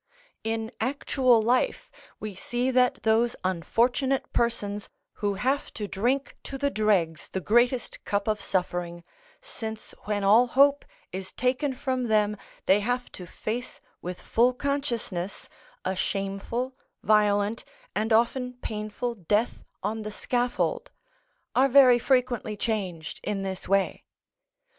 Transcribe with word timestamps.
In 0.43 0.71
actual 0.81 1.43
life 1.43 1.91
we 2.19 2.33
see 2.33 2.71
that 2.71 3.03
those 3.03 3.35
unfortunate 3.43 4.33
persons 4.33 4.89
who 5.21 5.35
have 5.35 5.71
to 5.75 5.87
drink 5.87 6.35
to 6.41 6.57
the 6.57 6.71
dregs 6.71 7.27
the 7.27 7.39
greatest 7.39 8.03
cup 8.03 8.27
of 8.27 8.41
suffering, 8.41 9.03
since 9.43 9.93
when 10.05 10.23
all 10.23 10.47
hope 10.47 10.85
is 11.11 11.31
taken 11.33 11.75
from 11.75 12.05
them 12.05 12.35
they 12.65 12.79
have 12.79 13.11
to 13.11 13.27
face 13.27 13.79
with 14.01 14.19
full 14.19 14.55
consciousness 14.55 15.47
a 15.85 15.95
shameful, 15.95 16.75
violent, 17.03 17.63
and 17.95 18.11
often 18.11 18.53
painful 18.53 19.13
death 19.13 19.63
on 19.83 20.01
the 20.01 20.11
scaffold, 20.11 20.89
are 21.55 21.69
very 21.69 21.99
frequently 21.99 22.57
changed 22.57 23.19
in 23.23 23.43
this 23.43 23.67
way. 23.67 24.03